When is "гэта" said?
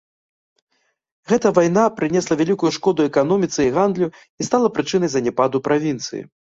1.31-1.51